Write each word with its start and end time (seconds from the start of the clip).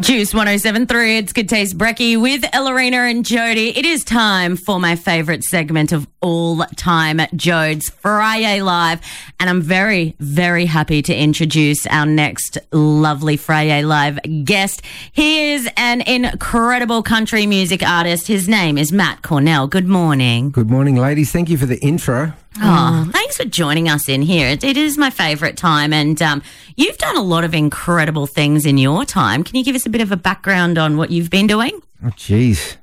Juice 0.00 0.32
1073, 0.32 1.18
it's 1.18 1.32
Good 1.32 1.48
Taste 1.48 1.76
Brecky 1.76 2.20
with 2.20 2.42
Ellerina 2.54 3.10
and 3.10 3.26
Jody. 3.26 3.76
It 3.76 3.84
is 3.84 4.04
time 4.04 4.56
for 4.56 4.78
my 4.78 4.94
favourite 4.94 5.42
segment 5.42 5.90
of 5.90 6.06
all 6.20 6.58
time, 6.76 7.20
Jode's 7.34 7.90
Friday 7.90 8.62
Live. 8.62 9.00
And 9.40 9.50
I'm 9.50 9.60
very, 9.60 10.14
very 10.20 10.66
happy 10.66 11.02
to 11.02 11.14
introduce 11.14 11.84
our 11.88 12.06
next 12.06 12.58
lovely 12.70 13.36
Friday 13.36 13.82
Live 13.82 14.20
guest. 14.44 14.82
He 15.10 15.54
is 15.54 15.68
an 15.76 16.02
incredible 16.02 17.02
country 17.02 17.46
music 17.46 17.82
artist. 17.82 18.28
His 18.28 18.48
name 18.48 18.78
is 18.78 18.92
Matt 18.92 19.22
Cornell. 19.22 19.66
Good 19.66 19.88
morning. 19.88 20.50
Good 20.50 20.70
morning, 20.70 20.94
ladies. 20.94 21.32
Thank 21.32 21.50
you 21.50 21.58
for 21.58 21.66
the 21.66 21.78
intro. 21.80 22.34
Oh, 22.60 23.10
for 23.38 23.44
joining 23.44 23.88
us 23.88 24.08
in 24.08 24.20
here. 24.20 24.48
It, 24.48 24.64
is 24.64 24.98
my 24.98 25.10
favourite 25.10 25.56
time, 25.56 25.92
and 25.92 26.20
um, 26.20 26.42
you've 26.76 26.98
done 26.98 27.16
a 27.16 27.22
lot 27.22 27.44
of 27.44 27.54
incredible 27.54 28.26
things 28.26 28.66
in 28.66 28.78
your 28.78 29.04
time. 29.04 29.44
Can 29.44 29.54
you 29.54 29.64
give 29.64 29.76
us 29.76 29.86
a 29.86 29.90
bit 29.90 30.00
of 30.00 30.10
a 30.10 30.16
background 30.16 30.76
on 30.76 30.96
what 30.96 31.12
you've 31.12 31.30
been 31.30 31.46
doing? 31.46 31.80
Oh, 32.04 32.08
jeez. 32.08 32.76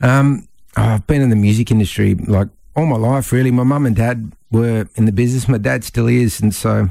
Um, 0.00 0.46
oh, 0.76 0.82
I've 0.82 1.06
been 1.08 1.20
in 1.20 1.30
the 1.30 1.36
music 1.36 1.72
industry 1.72 2.14
like 2.14 2.46
all 2.76 2.86
my 2.86 2.96
life, 2.96 3.32
really. 3.32 3.50
My 3.50 3.64
mum 3.64 3.86
and 3.86 3.96
dad 3.96 4.32
were 4.52 4.88
in 4.94 5.04
the 5.04 5.12
business. 5.12 5.48
My 5.48 5.58
dad 5.58 5.82
still 5.82 6.06
is, 6.06 6.40
and 6.40 6.54
so 6.54 6.88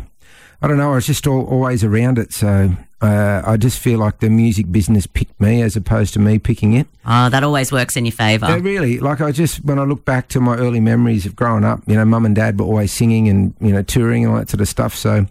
I 0.62 0.68
don't 0.68 0.78
know. 0.78 0.92
I 0.92 0.96
was 0.96 1.08
just 1.08 1.26
all, 1.28 1.46
always 1.46 1.86
around 1.86 2.20
it. 2.20 2.34
So 2.34 2.76
uh, 3.02 3.42
I 3.46 3.58
just 3.58 3.80
feel 3.80 4.00
like 4.00 4.20
the 4.20 4.30
music 4.30 4.72
business 4.72 5.06
picked 5.06 5.40
me 5.40 5.62
as 5.62 5.76
opposed 5.76 6.14
to 6.16 6.20
me 6.20 6.40
picking 6.40 6.74
it. 6.74 6.88
Oh, 7.06 7.30
that 7.30 7.44
always 7.44 7.72
works 7.72 7.96
in 7.96 8.06
your 8.06 8.12
favour. 8.12 8.48
Yeah, 8.48 8.60
really. 8.62 9.00
Like 9.00 9.22
I 9.22 9.32
just 9.32 9.64
when 9.64 9.78
I 9.80 9.84
look 9.84 10.04
back 10.06 10.30
to 10.30 10.40
my 10.40 10.56
early 10.58 10.80
memories 10.80 11.26
of 11.26 11.36
growing 11.36 11.64
up, 11.64 11.82
you 11.88 11.96
know, 11.96 12.06
mum 12.06 12.26
and 12.26 12.36
dad 12.36 12.60
were 12.60 12.66
always 12.66 12.92
singing 12.92 13.28
and 13.30 13.54
you 13.62 13.72
know 13.72 13.82
touring 13.84 14.24
and 14.24 14.34
all 14.34 14.40
that 14.40 14.50
sort 14.50 14.62
of 14.62 14.68
stuff. 14.68 14.96
So 14.96 15.26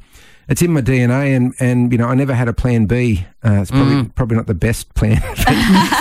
it's 0.49 0.63
in 0.63 0.73
my 0.73 0.81
DNA, 0.81 1.35
and 1.37 1.55
and 1.59 1.91
you 1.91 1.99
know, 1.99 2.07
I 2.07 2.15
never 2.15 2.33
had 2.35 2.47
a 2.47 2.53
plan 2.53 2.87
B. 2.87 3.27
Uh, 3.45 3.63
it's 3.63 3.71
probably 3.73 3.95
Mm. 3.97 4.15
probably 4.15 4.37
not 4.37 4.47
the 4.47 4.55
best 4.55 4.95
plan. 4.95 5.21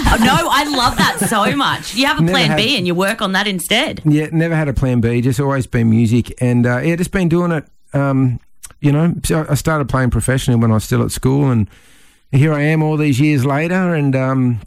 Oh, 0.07 0.17
no, 0.23 0.47
I 0.49 0.63
love 0.77 0.97
that 0.97 1.19
so 1.27 1.55
much. 1.57 1.93
You 1.95 2.05
have 2.05 2.19
a 2.19 2.21
Never 2.21 2.31
plan 2.33 2.49
had- 2.51 2.57
B 2.57 2.77
and 2.77 2.87
you 2.87 2.95
work 2.95 3.21
on 3.21 3.33
that 3.33 3.47
instead. 3.47 4.01
Yeah, 4.05 4.27
never 4.31 4.55
had 4.55 4.67
a 4.69 4.73
plan 4.73 5.01
B. 5.01 5.19
Just 5.19 5.39
always 5.41 5.67
been 5.67 5.89
music, 5.89 6.33
and 6.41 6.65
uh, 6.65 6.77
yeah, 6.77 6.95
just 6.95 7.11
been 7.11 7.27
doing 7.27 7.51
it. 7.51 7.65
Um, 7.93 8.39
you 8.85 8.91
know, 8.91 9.15
so 9.23 9.47
I 9.49 9.55
started 9.55 9.89
playing 9.89 10.11
professionally 10.11 10.59
when 10.59 10.69
I 10.69 10.75
was 10.75 10.83
still 10.83 11.01
at 11.01 11.09
school, 11.09 11.49
and 11.49 11.67
here 12.31 12.53
I 12.53 12.61
am 12.61 12.83
all 12.83 12.97
these 12.97 13.19
years 13.19 13.43
later, 13.43 13.95
and 13.95 14.15
um, 14.15 14.61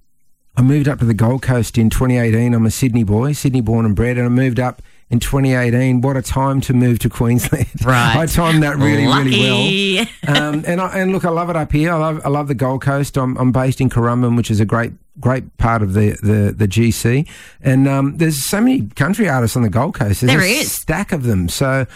I 0.56 0.62
moved 0.62 0.88
up 0.88 0.98
to 0.98 1.05
the 1.05 1.14
Gold 1.14 1.42
Coast 1.42 1.78
in 1.78 1.88
2018. 1.88 2.52
I'm 2.52 2.66
a 2.66 2.70
Sydney 2.72 3.05
boy, 3.05 3.33
Sydney 3.33 3.61
born 3.61 3.86
and 3.86 3.94
bred, 3.94 4.16
and 4.19 4.27
I 4.27 4.28
moved 4.28 4.58
up 4.58 4.83
in 5.11 5.20
2018. 5.20 6.01
What 6.01 6.17
a 6.17 6.23
time 6.23 6.61
to 6.62 6.73
move 6.75 6.98
to 7.01 7.09
Queensland! 7.09 7.67
Right. 7.84 8.17
I 8.17 8.27
timed 8.27 8.62
that 8.64 8.77
really, 8.77 9.06
really 9.06 10.06
well. 10.27 10.37
Um, 10.37 10.64
and 10.67 10.81
I, 10.81 10.98
and 10.98 11.12
look, 11.12 11.25
I 11.25 11.31
love 11.31 11.48
it 11.48 11.56
up 11.56 11.73
here. 11.73 11.92
I 11.92 11.97
love 11.97 12.20
I 12.25 12.28
love 12.28 12.48
the 12.48 12.55
Gold 12.55 12.83
Coast. 12.83 13.17
I'm, 13.17 13.36
I'm 13.39 13.51
based 13.53 13.81
in 13.81 13.89
Currumbin, 13.89 14.36
which 14.36 14.51
is 14.51 14.61
a 14.61 14.64
great 14.67 14.92
great 15.20 15.56
part 15.56 15.83
of 15.83 15.95
the 15.95 16.11
the, 16.23 16.53
the 16.56 16.69
GC. 16.69 17.27
And 17.62 17.89
um, 17.89 18.17
there's 18.19 18.45
so 18.48 18.61
many 18.61 18.89
country 18.89 19.29
artists 19.29 19.56
on 19.56 19.62
the 19.62 19.70
Gold 19.70 19.95
Coast. 19.95 20.20
There's 20.20 20.33
There 20.33 20.42
a 20.42 20.61
is. 20.61 20.73
stack 20.73 21.12
of 21.12 21.23
them. 21.23 21.48
So 21.48 21.86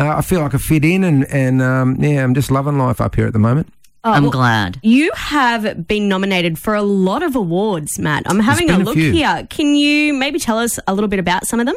uh, 0.00 0.16
I 0.16 0.22
feel 0.22 0.40
like 0.40 0.54
I 0.54 0.58
fit 0.58 0.84
in, 0.84 1.04
and 1.04 1.24
and 1.26 1.60
um, 1.60 1.96
yeah, 2.02 2.22
I'm 2.22 2.34
just 2.34 2.50
loving 2.50 2.78
life 2.78 3.00
up 3.00 3.14
here 3.16 3.26
at 3.26 3.32
the 3.34 3.38
moment. 3.38 3.68
Oh, 4.04 4.10
I'm 4.12 4.24
well, 4.24 4.32
glad. 4.32 4.80
You 4.82 5.12
have 5.14 5.86
been 5.86 6.08
nominated 6.08 6.58
for 6.58 6.74
a 6.74 6.82
lot 6.82 7.22
of 7.22 7.36
awards, 7.36 7.98
Matt. 8.00 8.24
I'm 8.26 8.40
having 8.40 8.68
a 8.68 8.72
been 8.72 8.82
a 8.82 8.84
look 8.84 8.96
here. 8.96 9.46
Can 9.48 9.76
you 9.76 10.12
maybe 10.12 10.40
tell 10.40 10.58
us 10.58 10.78
a 10.88 10.94
little 10.94 11.08
bit 11.08 11.20
about 11.20 11.46
some 11.46 11.60
of 11.60 11.66
them? 11.66 11.76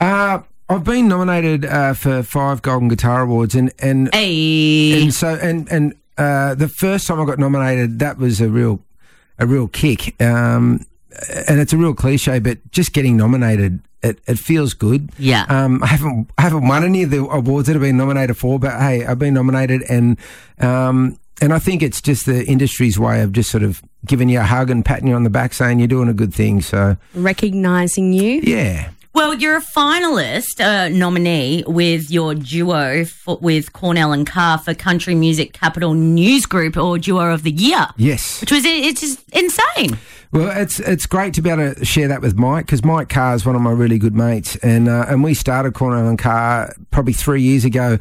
Uh, 0.00 0.38
I've 0.70 0.84
been 0.84 1.06
nominated 1.06 1.66
uh, 1.66 1.92
for 1.92 2.22
five 2.22 2.62
Golden 2.62 2.88
Guitar 2.88 3.22
Awards, 3.22 3.54
and 3.54 3.72
and 3.78 4.08
Hey. 4.14 5.02
and 5.02 5.12
so 5.12 5.38
and 5.40 5.70
and 5.70 5.94
uh, 6.16 6.54
the 6.54 6.68
first 6.68 7.06
time 7.06 7.20
I 7.20 7.26
got 7.26 7.38
nominated, 7.38 7.98
that 7.98 8.16
was 8.16 8.40
a 8.40 8.48
real 8.48 8.80
a 9.38 9.46
real 9.46 9.68
kick. 9.68 10.20
Um, 10.20 10.80
and 11.46 11.60
it's 11.60 11.72
a 11.74 11.76
real 11.76 11.94
cliche, 11.94 12.38
but 12.38 12.58
just 12.72 12.92
getting 12.94 13.16
nominated, 13.16 13.80
it, 14.02 14.18
it 14.26 14.38
feels 14.38 14.72
good. 14.74 15.10
Yeah. 15.18 15.44
Um, 15.48 15.82
I 15.82 15.88
haven't 15.88 16.30
I 16.38 16.42
haven't 16.42 16.66
won 16.66 16.84
any 16.84 17.02
of 17.02 17.10
the 17.10 17.18
awards 17.22 17.68
that 17.68 17.76
I've 17.76 17.82
been 17.82 17.96
nominated 17.98 18.36
for, 18.38 18.58
but 18.58 18.72
hey, 18.80 19.04
I've 19.04 19.18
been 19.18 19.34
nominated, 19.34 19.82
and 19.90 20.16
um, 20.58 21.18
and 21.40 21.52
I 21.52 21.58
think 21.58 21.82
it's 21.82 22.00
just 22.00 22.26
the 22.26 22.44
industry's 22.46 22.98
way 22.98 23.20
of 23.22 23.32
just 23.32 23.50
sort 23.50 23.62
of 23.62 23.82
giving 24.04 24.28
you 24.28 24.40
a 24.40 24.44
hug 24.44 24.70
and 24.70 24.84
patting 24.84 25.08
you 25.08 25.14
on 25.14 25.24
the 25.24 25.30
back, 25.30 25.52
saying 25.52 25.78
you're 25.78 25.88
doing 25.88 26.08
a 26.08 26.14
good 26.14 26.32
thing. 26.34 26.60
So 26.62 26.96
Recognizing 27.14 28.12
you. 28.12 28.40
yeah. 28.42 28.90
Well, 29.14 29.32
you're 29.34 29.56
a 29.56 29.62
finalist, 29.62 30.60
uh, 30.60 30.90
nominee 30.90 31.64
with 31.66 32.10
your 32.10 32.34
duo 32.34 33.06
for, 33.06 33.38
with 33.38 33.72
Cornell 33.72 34.12
and 34.12 34.26
Carr 34.26 34.58
for 34.58 34.74
Country 34.74 35.14
Music 35.14 35.54
Capital 35.54 35.94
News 35.94 36.44
Group 36.44 36.76
or 36.76 36.98
Duo 36.98 37.32
of 37.32 37.42
the 37.42 37.50
Year, 37.50 37.86
Yes. 37.96 38.42
which 38.42 38.52
was 38.52 38.62
it's 38.66 39.00
just 39.00 39.22
insane. 39.30 39.96
Well, 40.32 40.50
it's 40.60 40.80
it's 40.80 41.06
great 41.06 41.32
to 41.34 41.40
be 41.40 41.48
able 41.48 41.72
to 41.74 41.82
share 41.84 42.08
that 42.08 42.20
with 42.20 42.36
Mike 42.36 42.66
because 42.66 42.84
Mike 42.84 43.08
Carr 43.08 43.34
is 43.34 43.46
one 43.46 43.56
of 43.56 43.62
my 43.62 43.70
really 43.70 43.96
good 43.98 44.14
mates, 44.14 44.56
and 44.56 44.86
uh, 44.86 45.06
and 45.08 45.24
we 45.24 45.32
started 45.32 45.72
Cornell 45.72 46.08
and 46.08 46.18
Carr 46.18 46.74
probably 46.90 47.14
three 47.14 47.40
years 47.40 47.64
ago 47.64 47.96
o- 47.96 47.98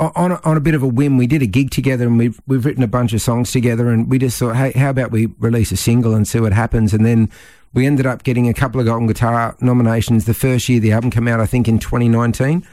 on 0.00 0.32
a, 0.32 0.40
on 0.44 0.56
a 0.56 0.60
bit 0.60 0.74
of 0.74 0.82
a 0.82 0.88
whim. 0.88 1.18
We 1.18 1.26
did 1.26 1.42
a 1.42 1.46
gig 1.46 1.70
together, 1.70 2.06
and 2.06 2.18
we've 2.18 2.40
we've 2.46 2.64
written 2.64 2.82
a 2.82 2.88
bunch 2.88 3.12
of 3.12 3.20
songs 3.20 3.52
together, 3.52 3.90
and 3.90 4.10
we 4.10 4.18
just 4.18 4.38
thought, 4.38 4.56
hey, 4.56 4.72
how 4.72 4.90
about 4.90 5.10
we 5.10 5.26
release 5.38 5.70
a 5.72 5.76
single 5.76 6.14
and 6.14 6.26
see 6.26 6.40
what 6.40 6.52
happens? 6.52 6.94
And 6.94 7.04
then 7.04 7.30
we 7.72 7.86
ended 7.86 8.06
up 8.06 8.22
getting 8.22 8.48
a 8.48 8.54
couple 8.54 8.80
of 8.80 8.86
Golden 8.86 9.06
Guitar 9.06 9.56
nominations 9.60 10.24
the 10.24 10.34
first 10.34 10.68
year 10.68 10.80
the 10.80 10.92
album 10.92 11.10
came 11.10 11.28
out, 11.28 11.40
I 11.40 11.46
think 11.46 11.68
in 11.68 11.78
2019. 11.78 12.66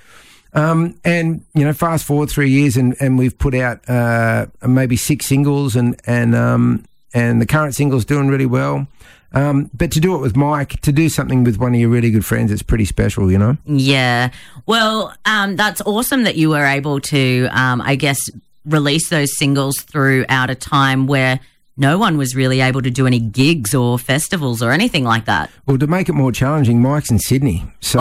Um, 0.54 1.00
and 1.04 1.44
you 1.54 1.66
know, 1.66 1.74
fast 1.74 2.06
forward 2.06 2.30
three 2.30 2.50
years, 2.50 2.78
and, 2.78 2.96
and 3.00 3.18
we've 3.18 3.38
put 3.38 3.54
out 3.54 3.88
uh, 3.90 4.48
maybe 4.66 4.96
six 4.96 5.26
singles, 5.26 5.76
and 5.76 6.00
and 6.06 6.34
um, 6.34 6.86
and 7.14 7.42
the 7.42 7.46
current 7.46 7.76
single's 7.76 8.06
doing 8.06 8.28
really 8.28 8.46
well. 8.46 8.88
Um, 9.34 9.70
but 9.74 9.92
to 9.92 10.00
do 10.00 10.16
it 10.16 10.20
with 10.20 10.36
Mike, 10.36 10.80
to 10.82 10.92
do 10.92 11.10
something 11.10 11.44
with 11.44 11.58
one 11.58 11.74
of 11.76 11.80
your 11.80 11.90
really 11.90 12.12
good 12.12 12.26
friends, 12.26 12.52
it's 12.52 12.62
pretty 12.64 12.86
special, 12.86 13.32
you 13.32 13.38
know. 13.38 13.58
Yeah. 13.66 14.32
Well, 14.66 15.14
um, 15.26 15.56
that's 15.56 15.82
awesome 15.82 16.24
that 16.24 16.36
you 16.38 16.50
were 16.50 16.66
able 16.66 17.00
to, 17.02 17.48
um, 17.52 17.82
I 17.82 17.96
guess, 17.96 18.20
release 18.66 19.10
those 19.10 19.38
singles 19.38 19.80
throughout 19.82 20.50
a 20.50 20.56
time 20.56 21.08
where 21.08 21.40
no 21.76 21.98
one 22.00 22.18
was 22.18 22.36
really 22.36 22.62
able 22.62 22.82
to 22.82 22.90
do 22.90 23.06
any 23.06 23.20
gigs 23.20 23.76
or 23.76 24.00
festivals 24.00 24.64
or 24.64 24.72
anything 24.72 25.04
like 25.04 25.26
that. 25.26 25.52
Well, 25.68 25.78
to 25.78 25.88
make 25.88 26.10
it 26.10 26.14
more 26.14 26.32
challenging, 26.32 26.82
Mike's 26.82 27.12
in 27.12 27.20
Sydney, 27.20 27.66
so, 27.82 28.00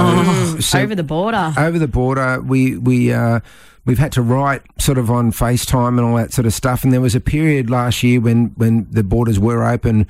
so 0.61 0.79
Over 0.79 0.95
the 0.95 1.03
border. 1.03 1.53
over 1.59 1.79
the 1.79 1.89
border, 1.89 2.41
we 2.41 2.79
we 2.79 3.13
uh, 3.13 3.41
we've 3.85 3.99
had 3.99 4.13
to 4.13 4.23
write 4.23 4.63
sort 4.81 4.97
of 4.97 5.11
on 5.11 5.31
FaceTime 5.31 5.89
and 5.99 6.01
all 6.01 6.17
that 6.17 6.33
sort 6.33 6.47
of 6.47 6.55
stuff. 6.55 6.85
And 6.85 6.93
there 6.93 7.03
was 7.03 7.15
a 7.15 7.21
period 7.21 7.69
last 7.69 8.03
year 8.03 8.21
when 8.21 8.47
when 8.57 8.87
the 8.91 9.03
borders 9.03 9.39
were 9.39 9.65
open. 9.67 10.07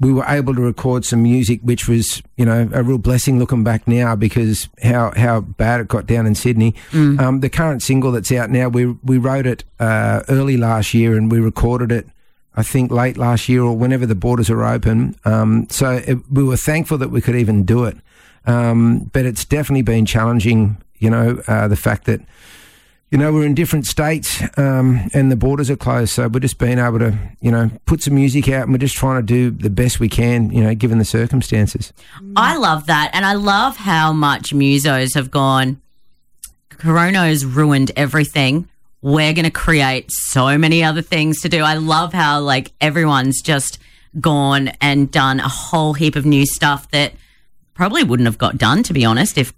We 0.00 0.12
were 0.12 0.24
able 0.26 0.54
to 0.54 0.60
record 0.60 1.04
some 1.04 1.22
music, 1.22 1.60
which 1.62 1.88
was, 1.88 2.22
you 2.36 2.44
know, 2.44 2.68
a 2.72 2.82
real 2.82 2.98
blessing 2.98 3.38
looking 3.38 3.62
back 3.62 3.86
now 3.86 4.16
because 4.16 4.68
how, 4.82 5.12
how 5.16 5.40
bad 5.40 5.80
it 5.80 5.88
got 5.88 6.06
down 6.06 6.26
in 6.26 6.34
Sydney. 6.34 6.74
Um, 7.20 7.40
the 7.40 7.48
current 7.48 7.82
single 7.82 8.10
that's 8.12 8.32
out 8.32 8.50
now, 8.50 8.68
we 8.68 8.86
we 8.86 9.18
wrote 9.18 9.46
it 9.46 9.64
uh, 9.78 10.22
early 10.28 10.56
last 10.56 10.94
year 10.94 11.16
and 11.16 11.30
we 11.30 11.38
recorded 11.38 11.92
it 11.92 12.08
I 12.56 12.62
think 12.62 12.90
late 12.90 13.16
last 13.16 13.48
year 13.48 13.62
or 13.62 13.76
whenever 13.76 14.06
the 14.06 14.14
borders 14.14 14.48
are 14.48 14.64
open. 14.64 15.16
Um, 15.24 15.66
so 15.70 16.02
it, 16.06 16.18
we 16.30 16.44
were 16.44 16.56
thankful 16.56 16.98
that 16.98 17.10
we 17.10 17.20
could 17.20 17.34
even 17.34 17.64
do 17.64 17.84
it. 17.84 17.96
Um, 18.46 19.10
but 19.12 19.26
it's 19.26 19.44
definitely 19.44 19.82
been 19.82 20.06
challenging, 20.06 20.76
you 20.98 21.10
know, 21.10 21.42
uh, 21.48 21.66
the 21.66 21.76
fact 21.76 22.04
that, 22.06 22.20
you 23.10 23.18
know, 23.18 23.32
we're 23.32 23.46
in 23.46 23.54
different 23.54 23.86
states 23.86 24.42
um, 24.58 25.08
and 25.14 25.30
the 25.30 25.36
borders 25.36 25.70
are 25.70 25.76
closed. 25.76 26.12
So 26.12 26.26
we're 26.26 26.40
just 26.40 26.58
being 26.58 26.78
able 26.78 26.98
to, 26.98 27.16
you 27.40 27.50
know, 27.50 27.70
put 27.86 28.02
some 28.02 28.16
music 28.16 28.48
out 28.48 28.64
and 28.64 28.72
we're 28.72 28.78
just 28.78 28.96
trying 28.96 29.16
to 29.16 29.22
do 29.22 29.50
the 29.50 29.70
best 29.70 30.00
we 30.00 30.08
can, 30.08 30.50
you 30.50 30.62
know, 30.62 30.74
given 30.74 30.98
the 30.98 31.04
circumstances. 31.04 31.92
I 32.34 32.56
love 32.56 32.86
that. 32.86 33.10
And 33.14 33.24
I 33.24 33.34
love 33.34 33.76
how 33.76 34.12
much 34.12 34.52
musos 34.52 35.14
have 35.14 35.30
gone, 35.30 35.80
Corona's 36.70 37.44
ruined 37.44 37.92
everything. 37.94 38.68
We're 39.00 39.32
going 39.32 39.44
to 39.44 39.50
create 39.50 40.10
so 40.10 40.58
many 40.58 40.82
other 40.82 41.02
things 41.02 41.42
to 41.42 41.48
do. 41.48 41.62
I 41.62 41.74
love 41.74 42.12
how, 42.12 42.40
like, 42.40 42.72
everyone's 42.80 43.42
just 43.42 43.78
gone 44.18 44.68
and 44.80 45.10
done 45.10 45.40
a 45.40 45.48
whole 45.48 45.92
heap 45.92 46.16
of 46.16 46.24
new 46.24 46.46
stuff 46.46 46.90
that 46.90 47.12
probably 47.74 48.02
wouldn't 48.02 48.26
have 48.26 48.38
got 48.38 48.56
done, 48.56 48.82
to 48.84 48.92
be 48.92 49.04
honest, 49.04 49.36
if 49.36 49.52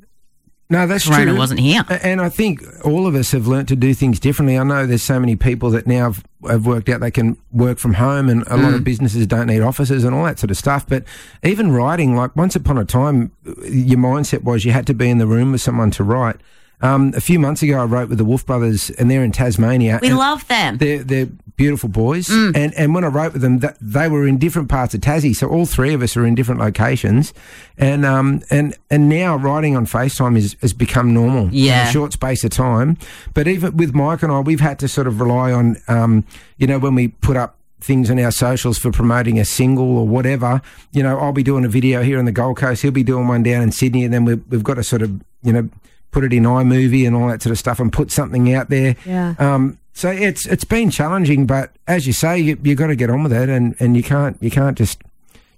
No, 0.68 0.86
that's 0.86 1.06
Corona 1.06 1.26
true. 1.26 1.36
wasn't 1.38 1.60
here. 1.60 1.82
And 2.02 2.20
I 2.20 2.28
think 2.28 2.60
all 2.84 3.06
of 3.06 3.14
us 3.14 3.30
have 3.30 3.46
learnt 3.46 3.68
to 3.68 3.76
do 3.76 3.94
things 3.94 4.18
differently. 4.18 4.58
I 4.58 4.64
know 4.64 4.84
there's 4.86 5.02
so 5.02 5.20
many 5.20 5.36
people 5.36 5.70
that 5.70 5.86
now 5.86 6.04
have, 6.12 6.24
have 6.48 6.66
worked 6.66 6.88
out 6.88 7.00
they 7.00 7.12
can 7.12 7.36
work 7.52 7.78
from 7.78 7.94
home, 7.94 8.28
and 8.28 8.42
a 8.48 8.56
lot 8.56 8.72
Mm. 8.72 8.76
of 8.76 8.84
businesses 8.84 9.26
don't 9.28 9.46
need 9.46 9.60
offices 9.60 10.02
and 10.02 10.12
all 10.14 10.24
that 10.24 10.40
sort 10.40 10.50
of 10.50 10.56
stuff. 10.56 10.84
But 10.88 11.04
even 11.44 11.70
writing, 11.70 12.16
like 12.16 12.34
once 12.34 12.56
upon 12.56 12.78
a 12.78 12.84
time, 12.84 13.30
your 13.64 13.98
mindset 13.98 14.42
was 14.42 14.64
you 14.64 14.72
had 14.72 14.86
to 14.88 14.94
be 14.94 15.08
in 15.08 15.18
the 15.18 15.26
room 15.28 15.52
with 15.52 15.60
someone 15.60 15.92
to 15.92 16.02
write. 16.04 16.36
Um, 16.82 17.12
a 17.16 17.20
few 17.20 17.38
months 17.38 17.62
ago, 17.62 17.78
I 17.80 17.84
wrote 17.84 18.08
with 18.08 18.18
the 18.18 18.24
Wolfe 18.24 18.44
Brothers, 18.44 18.90
and 18.90 19.10
they're 19.10 19.24
in 19.24 19.32
Tasmania. 19.32 19.98
we 20.02 20.12
love 20.12 20.46
them. 20.48 20.76
they're, 20.78 21.02
they're 21.02 21.28
beautiful 21.56 21.88
boys. 21.88 22.28
Mm. 22.28 22.56
And, 22.56 22.74
and 22.74 22.94
when 22.94 23.02
I 23.04 23.08
wrote 23.08 23.32
with 23.32 23.42
them, 23.42 23.60
that 23.60 23.76
they 23.80 24.08
were 24.08 24.26
in 24.26 24.38
different 24.38 24.68
parts 24.68 24.94
of 24.94 25.00
Tassie. 25.00 25.34
So 25.34 25.48
all 25.48 25.66
three 25.66 25.94
of 25.94 26.02
us 26.02 26.16
are 26.16 26.26
in 26.26 26.34
different 26.34 26.60
locations. 26.60 27.32
And, 27.78 28.04
um, 28.04 28.42
and, 28.50 28.76
and 28.90 29.08
now 29.08 29.36
writing 29.36 29.76
on 29.76 29.86
FaceTime 29.86 30.36
is, 30.36 30.56
has 30.60 30.72
become 30.72 31.14
normal 31.14 31.44
in 31.46 31.54
Yeah. 31.54 31.88
a 31.88 31.92
short 31.92 32.12
space 32.12 32.44
of 32.44 32.50
time. 32.50 32.98
But 33.34 33.48
even 33.48 33.76
with 33.76 33.94
Mike 33.94 34.22
and 34.22 34.30
I, 34.32 34.40
we've 34.40 34.60
had 34.60 34.78
to 34.80 34.88
sort 34.88 35.06
of 35.06 35.20
rely 35.20 35.52
on, 35.52 35.76
um, 35.88 36.24
you 36.58 36.66
know, 36.66 36.78
when 36.78 36.94
we 36.94 37.08
put 37.08 37.36
up 37.36 37.56
things 37.80 38.10
on 38.10 38.18
our 38.18 38.30
socials 38.32 38.78
for 38.78 38.90
promoting 38.90 39.38
a 39.38 39.44
single 39.44 39.96
or 39.98 40.06
whatever, 40.08 40.60
you 40.92 41.02
know, 41.02 41.18
I'll 41.18 41.32
be 41.32 41.42
doing 41.42 41.64
a 41.64 41.68
video 41.68 42.02
here 42.02 42.18
on 42.18 42.24
the 42.24 42.32
Gold 42.32 42.56
Coast. 42.56 42.82
He'll 42.82 42.90
be 42.90 43.02
doing 43.04 43.28
one 43.28 43.42
down 43.42 43.62
in 43.62 43.70
Sydney, 43.72 44.04
and 44.04 44.12
then 44.12 44.24
we've, 44.24 44.42
we've 44.48 44.64
got 44.64 44.74
to 44.74 44.82
sort 44.82 45.02
of, 45.02 45.10
you 45.42 45.52
know, 45.52 45.68
put 46.10 46.24
it 46.24 46.32
in 46.32 46.44
iMovie 46.44 47.06
and 47.06 47.14
all 47.14 47.28
that 47.28 47.42
sort 47.42 47.50
of 47.52 47.58
stuff 47.58 47.78
and 47.78 47.92
put 47.92 48.10
something 48.10 48.52
out 48.54 48.70
there. 48.70 48.96
Yeah. 49.04 49.34
Um, 49.38 49.78
so 49.96 50.10
it's 50.10 50.44
it's 50.44 50.64
been 50.64 50.90
challenging, 50.90 51.46
but 51.46 51.74
as 51.88 52.06
you 52.06 52.12
say, 52.12 52.38
you 52.38 52.58
you 52.62 52.74
got 52.74 52.88
to 52.88 52.96
get 52.96 53.08
on 53.08 53.22
with 53.22 53.32
it, 53.32 53.48
and, 53.48 53.74
and 53.80 53.96
you 53.96 54.02
can't 54.02 54.36
you 54.42 54.50
can't 54.50 54.76
just 54.76 55.00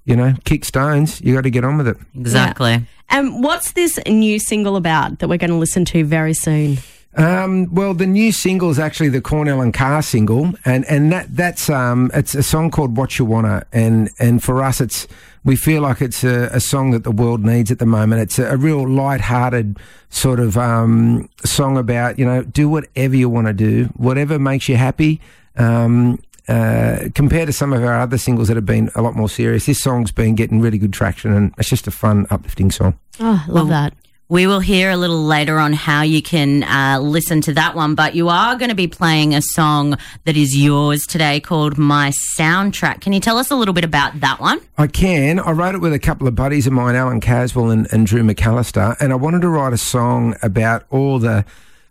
you 0.04 0.14
know 0.14 0.32
kick 0.44 0.64
stones. 0.64 1.20
You 1.20 1.34
got 1.34 1.42
to 1.42 1.50
get 1.50 1.64
on 1.64 1.76
with 1.76 1.88
it. 1.88 1.96
Exactly. 2.14 2.86
And 3.08 3.42
what's 3.42 3.72
this 3.72 3.98
new 4.06 4.38
single 4.38 4.76
about 4.76 5.18
that 5.18 5.28
we're 5.28 5.38
going 5.38 5.50
to 5.50 5.56
listen 5.56 5.84
to 5.86 6.04
very 6.04 6.34
soon? 6.34 6.78
Um, 7.18 7.74
well, 7.74 7.94
the 7.94 8.06
new 8.06 8.30
single 8.30 8.70
is 8.70 8.78
actually 8.78 9.08
the 9.08 9.20
Cornell 9.20 9.60
and 9.60 9.74
Carr 9.74 10.02
single, 10.02 10.52
and 10.64 10.84
and 10.84 11.10
that 11.10 11.34
that's 11.34 11.68
um, 11.68 12.12
it's 12.14 12.36
a 12.36 12.44
song 12.44 12.70
called 12.70 12.96
"What 12.96 13.18
You 13.18 13.24
Wanna," 13.24 13.66
and 13.72 14.08
and 14.20 14.42
for 14.42 14.62
us, 14.62 14.80
it's 14.80 15.08
we 15.44 15.56
feel 15.56 15.82
like 15.82 16.00
it's 16.00 16.22
a, 16.22 16.48
a 16.52 16.60
song 16.60 16.92
that 16.92 17.02
the 17.02 17.10
world 17.10 17.44
needs 17.44 17.72
at 17.72 17.80
the 17.80 17.86
moment. 17.86 18.22
It's 18.22 18.38
a, 18.38 18.52
a 18.52 18.56
real 18.56 18.88
light-hearted 18.88 19.78
sort 20.10 20.38
of 20.38 20.56
um, 20.56 21.28
song 21.44 21.76
about 21.76 22.20
you 22.20 22.24
know 22.24 22.44
do 22.44 22.68
whatever 22.68 23.16
you 23.16 23.28
want 23.28 23.48
to 23.48 23.52
do, 23.52 23.86
whatever 23.96 24.38
makes 24.38 24.68
you 24.68 24.76
happy. 24.76 25.20
Um, 25.56 26.22
uh, 26.46 27.08
compared 27.14 27.46
to 27.46 27.52
some 27.52 27.72
of 27.72 27.82
our 27.82 28.00
other 28.00 28.16
singles 28.16 28.46
that 28.48 28.56
have 28.56 28.64
been 28.64 28.90
a 28.94 29.02
lot 29.02 29.16
more 29.16 29.28
serious, 29.28 29.66
this 29.66 29.82
song's 29.82 30.12
been 30.12 30.36
getting 30.36 30.60
really 30.60 30.78
good 30.78 30.92
traction, 30.92 31.32
and 31.32 31.52
it's 31.58 31.68
just 31.68 31.88
a 31.88 31.90
fun, 31.90 32.26
uplifting 32.30 32.70
song. 32.70 32.96
Oh, 33.18 33.44
love 33.48 33.68
that. 33.68 33.92
We 34.30 34.46
will 34.46 34.60
hear 34.60 34.90
a 34.90 34.96
little 34.98 35.22
later 35.24 35.58
on 35.58 35.72
how 35.72 36.02
you 36.02 36.20
can 36.20 36.62
uh, 36.64 36.98
listen 37.00 37.40
to 37.42 37.54
that 37.54 37.74
one, 37.74 37.94
but 37.94 38.14
you 38.14 38.28
are 38.28 38.56
going 38.56 38.68
to 38.68 38.74
be 38.74 38.86
playing 38.86 39.34
a 39.34 39.40
song 39.40 39.96
that 40.26 40.36
is 40.36 40.54
yours 40.54 41.06
today 41.06 41.40
called 41.40 41.78
My 41.78 42.10
Soundtrack. 42.10 43.00
Can 43.00 43.14
you 43.14 43.20
tell 43.20 43.38
us 43.38 43.50
a 43.50 43.56
little 43.56 43.72
bit 43.72 43.84
about 43.84 44.20
that 44.20 44.38
one? 44.38 44.60
I 44.76 44.86
can. 44.86 45.40
I 45.40 45.52
wrote 45.52 45.76
it 45.76 45.80
with 45.80 45.94
a 45.94 45.98
couple 45.98 46.28
of 46.28 46.34
buddies 46.34 46.66
of 46.66 46.74
mine, 46.74 46.94
Allan 46.94 47.22
Caswell 47.22 47.70
and, 47.70 47.90
and 47.90 48.06
Drew 48.06 48.22
McAlister, 48.22 48.96
and 49.00 49.14
I 49.14 49.16
wanted 49.16 49.40
to 49.40 49.48
write 49.48 49.72
a 49.72 49.78
song 49.78 50.36
about 50.42 50.84
all 50.90 51.18
the 51.18 51.46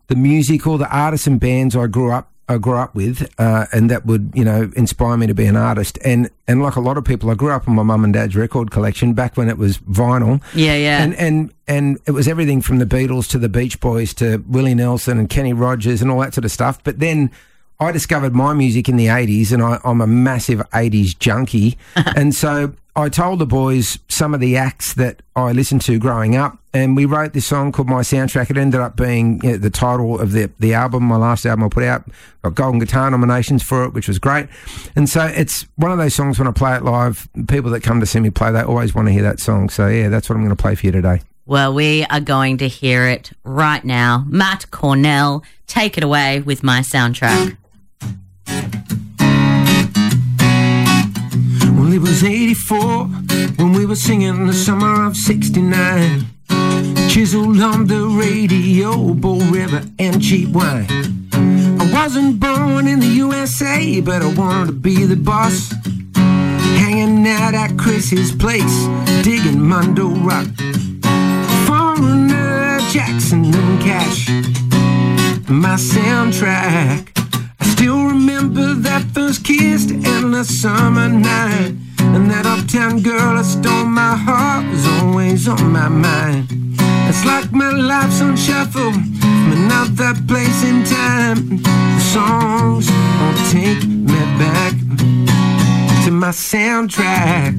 the 0.06 0.16
music, 0.16 0.68
all 0.68 0.78
the 0.78 0.96
artists 0.96 1.26
and 1.26 1.40
bands 1.40 1.76
I 1.76 1.88
grew 1.88 2.12
up 2.12 2.32
I 2.50 2.58
grew 2.58 2.78
up 2.78 2.96
with, 2.96 3.30
uh, 3.38 3.66
and 3.74 3.90
that 3.92 4.06
would 4.06 4.32
you 4.34 4.46
know 4.46 4.72
inspire 4.76 5.18
me 5.18 5.28
to 5.28 5.34
be 5.34 5.46
an 5.46 5.56
artist. 5.56 5.98
And 6.04 6.30
and 6.48 6.62
like 6.62 6.76
a 6.76 6.80
lot 6.80 6.98
of 6.98 7.04
people, 7.04 7.30
I 7.30 7.36
grew 7.36 7.52
up 7.52 7.68
on 7.68 7.76
my 7.76 7.84
mum 7.84 8.04
and 8.04 8.14
dad's 8.14 8.36
record 8.36 8.72
collection 8.72 9.14
back 9.14 9.36
when 9.36 9.50
it 9.50 9.58
was 9.58 9.80
vinyl. 9.80 10.42
Yeah, 10.54 10.76
yeah. 10.76 11.02
And 11.02 11.14
and 11.16 11.54
and 11.68 12.00
it 12.06 12.12
was 12.12 12.28
everything 12.28 12.62
from 12.62 12.80
the 12.80 12.86
Beatles 12.86 13.30
to 13.32 13.38
the 13.38 13.50
Beach 13.50 13.80
Boys 13.80 14.14
to 14.16 14.44
Willie 14.48 14.76
Nelson 14.76 15.20
and 15.20 15.30
Kenny 15.30 15.54
Rogers 15.54 16.02
and 16.02 16.10
all 16.10 16.20
that 16.22 16.34
sort 16.34 16.46
of 16.46 16.52
stuff. 16.52 16.82
But 16.84 17.00
then 17.00 17.32
I 17.80 17.92
discovered 17.92 18.36
my 18.36 18.54
music 18.54 18.90
in 18.90 18.98
the 18.98 19.06
80s 19.06 19.52
and 19.52 19.62
I, 19.62 19.80
I'm 19.84 20.02
a 20.02 20.08
massive 20.08 20.60
80s 20.72 21.18
junkie. 21.20 21.78
and 22.16 22.34
so 22.34 22.74
I 22.96 23.10
told 23.10 23.38
the 23.38 23.46
boys 23.46 24.00
some 24.08 24.34
of 24.34 24.40
the 24.40 24.58
acts 24.58 24.96
that 24.96 25.22
I 25.36 25.52
listened 25.52 25.82
to 25.84 26.00
growing 26.00 26.36
up 26.36 26.58
and 26.74 26.96
we 26.96 27.06
wrote 27.06 27.34
this 27.34 27.46
song 27.46 27.72
called 27.72 27.88
My 27.88 28.02
Soundtrack. 28.02 28.50
It 28.50 28.58
ended 28.58 28.80
up 28.80 28.96
being 28.96 29.40
you 29.44 29.52
know, 29.52 29.58
the 29.58 29.70
title 29.70 30.20
of 30.20 30.32
the, 30.32 30.52
the 30.60 30.74
album, 30.74 31.04
my 31.04 31.18
last 31.18 31.46
album 31.46 31.66
I 31.66 31.70
put 31.70 31.84
out. 31.84 32.10
Got 32.42 32.56
Golden 32.56 32.80
Guitar 32.80 33.12
nominations 33.12 33.62
for 33.62 33.84
it, 33.84 33.94
which 33.94 34.08
was 34.08 34.18
great. 34.18 34.48
And 34.96 35.08
so 35.08 35.26
it's 35.26 35.68
one 35.76 35.92
of 35.92 36.00
those 36.00 36.16
songs 36.16 36.40
when 36.40 36.48
I 36.48 36.52
play 36.52 36.76
it 36.76 36.84
live, 36.84 37.28
people 37.48 37.70
that 37.72 37.82
come 37.82 38.00
to 38.00 38.06
see 38.08 38.20
me 38.20 38.32
play, 38.32 38.52
they 38.52 38.62
always 38.62 38.96
want 38.96 39.08
to 39.08 39.12
hear 39.12 39.24
that 39.24 39.40
song. 39.40 39.70
So 39.70 39.88
yeah, 39.88 40.10
that's 40.10 40.30
what 40.30 40.36
I'm 40.36 40.44
going 40.44 40.56
to 40.56 40.62
play 40.62 40.74
for 40.74 40.88
you 40.88 40.92
today. 40.92 41.22
Well, 41.46 41.74
we 41.74 42.06
are 42.06 42.20
going 42.20 42.58
to 42.58 42.68
hear 42.68 43.08
it 43.08 43.32
right 43.44 43.84
now. 43.86 44.26
Matt 44.28 44.70
Cornell, 44.72 45.44
take 45.66 45.98
it 45.98 46.04
away 46.04 46.42
with 46.42 46.62
My 46.64 46.82
Soundtrack. 46.82 47.56
It 51.98 52.02
was 52.02 52.24
84 52.24 53.06
when 53.58 53.74
we 53.74 53.84
were 53.88 53.96
singing 53.96 54.46
the 54.46 54.54
summer 54.54 55.04
of 55.08 55.18
69. 55.18 56.28
Chiseled 57.10 57.60
on 57.60 57.88
the 57.88 58.06
radio, 58.06 59.16
Bull 59.16 59.40
River 59.40 59.82
and 59.98 60.22
cheap 60.22 60.50
wine. 60.50 60.86
I 61.34 61.90
wasn't 61.92 62.40
born 62.40 62.88
in 62.88 63.00
the 63.00 63.14
USA, 63.26 64.00
but 64.02 64.22
I 64.22 64.32
wanted 64.36 64.68
to 64.68 64.74
be 64.74 65.06
the 65.06 65.16
boss. 65.16 65.74
Hanging 66.84 67.28
out 67.28 67.56
at 67.56 67.80
Chris's 67.80 68.32
place, 68.32 68.78
digging 69.24 69.60
Mondo 69.60 70.10
Rock. 70.10 70.50
Foreigner, 71.66 72.78
Jackson, 72.92 73.46
and 73.46 73.82
Cash. 73.82 74.30
My 75.50 75.78
soundtrack. 75.78 77.10
I 77.60 77.66
still 77.66 78.06
remember 78.06 78.76
that 78.76 79.02
first 79.16 79.44
kiss 79.44 79.88
to 79.88 79.96
endless 79.96 80.62
summer 80.62 81.10
night. 81.10 81.74
And 82.16 82.30
that 82.32 82.46
uptown 82.46 83.02
girl 83.02 83.36
that 83.36 83.46
stole 83.46 83.86
my 83.86 84.16
heart 84.16 84.66
was 84.72 84.86
always 85.00 85.48
on 85.48 85.72
my 85.72 85.90
mind. 85.90 86.48
It's 87.10 87.24
like 87.26 87.52
my 87.52 87.72
life's 87.72 88.22
on 88.22 88.36
shuffle 88.36 88.92
from 88.92 89.52
another 89.52 90.14
place 90.28 90.64
in 90.64 90.84
time. 90.84 91.60
The 91.60 92.04
songs 92.16 92.90
won't 92.92 93.40
take 93.52 93.86
me 93.88 94.20
back 94.38 94.74
to 96.06 96.12
my 96.12 96.32
soundtrack. 96.32 97.54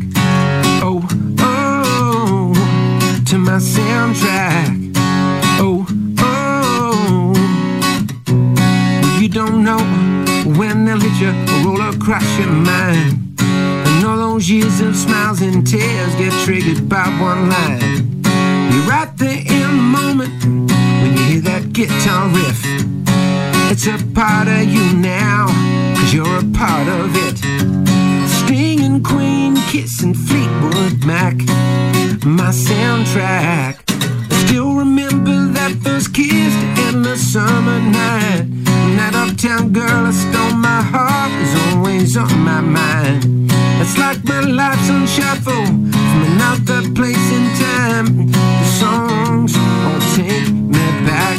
Oh, 0.82 1.02
oh, 1.40 2.52
to 3.26 3.38
my 3.38 3.58
soundtrack. 3.58 4.92
Oh, 5.60 5.86
oh. 6.20 7.32
You 9.20 9.28
don't 9.28 9.64
know 9.64 9.78
when 10.58 10.84
they'll 10.84 11.00
hit 11.00 11.20
you 11.20 11.30
or 11.30 11.76
roll 11.76 11.88
across 11.90 12.38
your 12.38 12.48
mind. 12.48 13.17
Those 14.38 14.50
years 14.50 14.80
of 14.80 14.94
smiles 14.94 15.40
and 15.40 15.66
tears 15.66 16.14
get 16.14 16.32
triggered 16.44 16.88
by 16.88 17.08
one 17.20 17.48
line. 17.48 18.22
You're 18.70 18.86
right 18.86 19.10
there 19.16 19.36
in 19.36 19.46
the 19.46 19.82
moment 19.98 20.44
when 20.44 21.16
you 21.16 21.22
hear 21.24 21.40
that 21.40 21.72
guitar 21.72 22.28
riff. 22.28 22.62
It's 23.72 23.88
a 23.88 23.98
part 24.14 24.46
of 24.46 24.62
you 24.62 24.94
now, 24.94 25.48
cause 25.96 26.14
you're 26.14 26.38
a 26.38 26.44
part 26.56 26.86
of 26.86 27.16
it. 27.16 27.38
Sting 28.28 28.84
and 28.84 29.04
Queen, 29.04 29.56
Kiss 29.66 30.04
and 30.04 30.16
Fleetwood 30.16 31.04
Mac, 31.04 31.34
my 32.24 32.52
soundtrack. 32.52 33.47
Shuffle 45.18 45.66
from 45.66 46.22
another 46.32 46.80
place 46.94 47.26
in 47.38 47.44
time. 47.66 48.06
The 48.30 48.68
songs 48.82 49.52
won't 49.56 50.04
take 50.14 50.50
me 50.52 50.86
back 51.06 51.38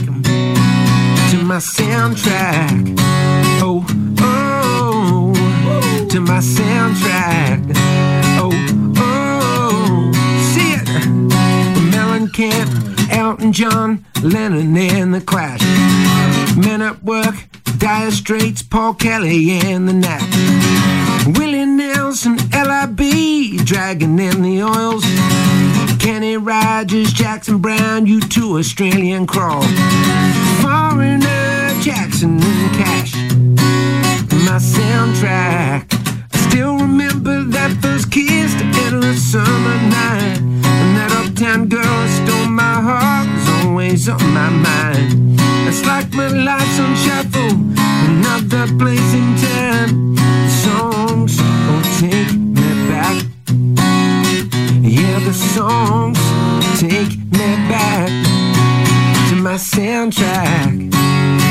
to 1.32 1.38
my 1.44 1.60
soundtrack. 1.78 2.96
Oh, 3.62 3.86
oh, 4.20 5.34
to 6.10 6.20
my 6.20 6.40
soundtrack. 6.40 7.60
Oh, 8.42 8.52
oh, 8.98 10.12
see 10.52 10.74
it. 10.74 10.88
Mellencamp, 11.94 12.70
Elton 13.12 13.54
John, 13.54 14.06
Lennon, 14.22 14.76
and 14.76 15.14
the 15.14 15.22
Clash. 15.22 15.62
Men 16.58 16.82
at 16.82 17.04
Work, 17.04 17.36
Dire 17.78 18.12
Straits, 18.12 18.62
Paul 18.62 18.94
Kelly, 18.96 19.52
and 19.52 19.88
the 19.88 19.94
Knack. 19.94 20.28
Willie 21.38 21.66
Nelson, 21.66 22.38
L.I.B., 22.54 23.39
Dragon 23.70 24.18
in 24.18 24.42
the 24.42 24.64
Oils. 24.64 25.04
Kenny 26.00 26.38
Rogers, 26.38 27.14
Jackson 27.14 27.60
Browne, 27.60 28.08
you 28.08 28.20
two 28.20 28.58
Australian 28.58 29.28
crawl. 29.28 29.62
Foreigner, 30.60 31.80
Jackson 31.80 32.40
Cash. 32.74 33.14
My 34.48 34.58
soundtrack. 34.58 35.86
I 36.34 36.38
still 36.50 36.80
remember 36.80 37.44
that 37.44 37.78
first 37.80 38.12
kiss 38.12 38.56
to 38.56 38.66
endless 38.86 39.32
summer 39.32 39.78
night. 39.88 40.40
And 40.40 40.98
that 40.98 41.12
uptown 41.12 41.68
girl 41.68 42.08
stole 42.26 42.50
my 42.50 42.82
heart 42.82 43.28
was 43.28 43.66
always 43.66 44.10
on 44.10 44.34
my 44.34 44.50
mind. 44.50 45.40
It's 45.68 45.86
like 45.86 46.12
my 46.16 46.28
life's 46.30 46.80
on 46.80 46.96
shuffle, 46.96 47.54
another 48.10 48.66
place 48.80 49.14
in 49.14 49.36
time. 49.38 50.39
Take 56.80 57.18
me 57.34 57.50
back 57.68 58.08
to 59.28 59.36
my 59.36 59.56
soundtrack. 59.56 61.49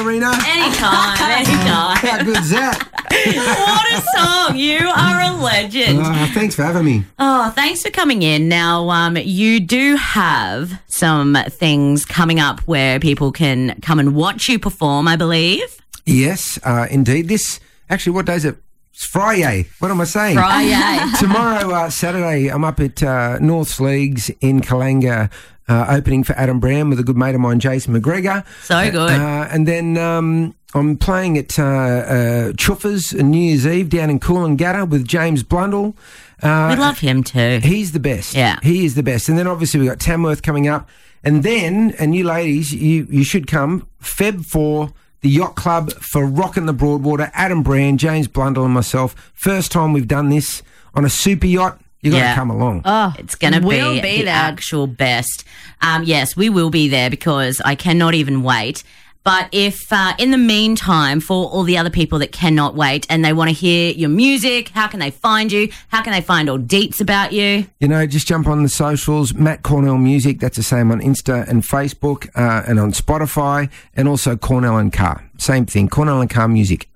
Ellerina. 0.00 0.32
Anytime, 0.46 1.18
anytime. 1.30 1.96
How 1.96 2.24
good's 2.24 2.50
that? 2.50 2.88
what 3.10 3.92
a 3.92 4.00
song! 4.16 4.56
You 4.56 4.78
are 4.88 5.20
a 5.20 5.42
legend. 5.42 6.00
Uh, 6.00 6.26
thanks 6.32 6.54
for 6.54 6.62
having 6.62 6.84
me. 6.84 7.04
Oh, 7.18 7.50
thanks 7.50 7.82
for 7.82 7.90
coming 7.90 8.22
in. 8.22 8.48
Now, 8.48 8.88
um, 8.88 9.16
you 9.18 9.60
do 9.60 9.96
have 9.96 10.80
some 10.86 11.36
things 11.50 12.06
coming 12.06 12.40
up 12.40 12.60
where 12.60 12.98
people 12.98 13.30
can 13.30 13.78
come 13.82 13.98
and 13.98 14.14
watch 14.14 14.48
you 14.48 14.58
perform, 14.58 15.06
I 15.06 15.16
believe. 15.16 15.80
Yes, 16.06 16.58
uh, 16.64 16.86
indeed. 16.90 17.28
This 17.28 17.60
actually, 17.90 18.12
what 18.12 18.26
day 18.26 18.36
is 18.36 18.44
it? 18.46 18.56
It's 19.00 19.06
Friday. 19.06 19.66
What 19.78 19.90
am 19.90 19.98
I 20.02 20.04
saying? 20.04 20.36
Friday. 20.36 21.10
Tomorrow, 21.18 21.70
uh, 21.70 21.88
Saturday, 21.88 22.48
I'm 22.48 22.64
up 22.64 22.80
at 22.80 23.02
uh, 23.02 23.38
North's 23.38 23.80
Leagues 23.80 24.28
in 24.42 24.60
Kallangur, 24.60 25.32
uh, 25.68 25.86
opening 25.88 26.22
for 26.22 26.34
Adam 26.34 26.60
Brand 26.60 26.90
with 26.90 27.00
a 27.00 27.02
good 27.02 27.16
mate 27.16 27.34
of 27.34 27.40
mine, 27.40 27.60
Jason 27.60 27.98
McGregor. 27.98 28.44
So 28.62 28.90
good. 28.90 29.10
Uh, 29.10 29.48
and 29.50 29.66
then 29.66 29.96
um, 29.96 30.54
I'm 30.74 30.98
playing 30.98 31.38
at 31.38 31.58
uh, 31.58 31.62
uh, 31.62 32.52
Chuffers 32.52 33.18
on 33.18 33.30
New 33.30 33.40
Year's 33.40 33.66
Eve 33.66 33.88
down 33.88 34.10
in 34.10 34.20
Coolangatta 34.20 34.86
with 34.86 35.08
James 35.08 35.42
Blundell. 35.44 35.96
Uh, 36.42 36.74
we 36.74 36.78
love 36.78 36.98
him 36.98 37.24
too. 37.24 37.60
He's 37.62 37.92
the 37.92 38.00
best. 38.00 38.34
Yeah. 38.34 38.58
He 38.62 38.84
is 38.84 38.96
the 38.96 39.02
best. 39.02 39.30
And 39.30 39.38
then 39.38 39.46
obviously 39.46 39.80
we've 39.80 39.88
got 39.88 39.98
Tamworth 39.98 40.42
coming 40.42 40.68
up. 40.68 40.90
And 41.24 41.42
then, 41.42 41.94
and 41.98 42.14
you 42.14 42.24
ladies, 42.24 42.70
you, 42.74 43.06
you 43.08 43.24
should 43.24 43.46
come, 43.46 43.88
Feb 44.02 44.44
4, 44.44 44.92
the 45.22 45.28
Yacht 45.28 45.54
Club 45.56 45.92
for 45.92 46.24
Rockin' 46.26 46.66
the 46.66 46.72
Broadwater, 46.72 47.30
Adam 47.34 47.62
Brand, 47.62 47.98
James 47.98 48.26
Blundell 48.28 48.64
and 48.64 48.74
myself. 48.74 49.14
First 49.34 49.70
time 49.72 49.92
we've 49.92 50.08
done 50.08 50.28
this 50.30 50.62
on 50.94 51.04
a 51.04 51.10
super 51.10 51.46
yacht. 51.46 51.78
you 52.02 52.10
got 52.10 52.18
to 52.20 52.24
Yeah. 52.24 52.34
come 52.34 52.48
along. 52.50 52.80
Oh, 52.86 53.12
It's 53.18 53.34
going 53.34 53.52
to 53.52 53.60
we'll 53.60 53.96
be, 53.96 54.00
be 54.00 54.18
the 54.20 54.24
there. 54.24 54.34
actual 54.34 54.86
best. 54.86 55.44
Um, 55.82 56.02
yes, 56.04 56.34
we 56.34 56.48
will 56.48 56.70
be 56.70 56.88
there 56.88 57.10
because 57.10 57.60
I 57.62 57.74
cannot 57.74 58.14
even 58.14 58.42
wait. 58.42 58.82
But 59.22 59.48
if 59.52 59.92
uh, 59.92 60.14
in 60.18 60.30
the 60.30 60.38
meantime, 60.38 61.20
for 61.20 61.48
all 61.48 61.62
the 61.62 61.76
other 61.76 61.90
people 61.90 62.18
that 62.20 62.32
cannot 62.32 62.74
wait 62.74 63.06
and 63.10 63.24
they 63.24 63.32
want 63.32 63.48
to 63.48 63.54
hear 63.54 63.92
your 63.92 64.08
music, 64.08 64.70
how 64.70 64.86
can 64.86 64.98
they 65.00 65.10
find 65.10 65.52
you? 65.52 65.70
How 65.88 66.02
can 66.02 66.12
they 66.12 66.22
find 66.22 66.48
all 66.48 66.58
deets 66.58 67.00
about 67.00 67.32
you? 67.32 67.66
You 67.80 67.88
know, 67.88 68.06
just 68.06 68.26
jump 68.26 68.46
on 68.46 68.62
the 68.62 68.68
socials, 68.68 69.34
Matt 69.34 69.62
Cornell 69.62 69.98
Music. 69.98 70.40
That's 70.40 70.56
the 70.56 70.62
same 70.62 70.90
on 70.90 71.00
Insta 71.00 71.46
and 71.48 71.62
Facebook 71.62 72.28
uh, 72.34 72.64
and 72.66 72.80
on 72.80 72.92
Spotify 72.92 73.70
and 73.94 74.08
also 74.08 74.36
Cornell 74.36 74.78
and 74.78 74.92
Carr. 74.92 75.22
Same 75.38 75.66
thing, 75.66 75.88
Cornell 75.88 76.20
and 76.20 76.30
Carr 76.30 76.48
Music. 76.48 76.88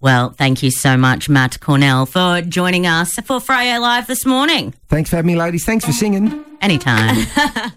Well, 0.00 0.30
thank 0.30 0.62
you 0.62 0.70
so 0.70 0.96
much, 0.96 1.28
Matt 1.28 1.60
Cornell, 1.60 2.06
for 2.06 2.40
joining 2.40 2.86
us 2.86 3.14
for 3.20 3.38
Friday 3.38 3.76
Live 3.78 4.06
this 4.06 4.24
morning. 4.24 4.74
Thanks 4.88 5.10
for 5.10 5.16
having 5.16 5.34
me, 5.34 5.36
ladies. 5.38 5.64
Thanks 5.64 5.84
for 5.84 5.92
singing. 5.92 6.42
Anytime. 6.60 7.26